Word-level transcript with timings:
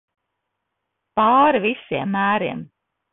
Pāri 1.21 1.61
visiem 1.67 2.17
mēriem. 2.17 2.65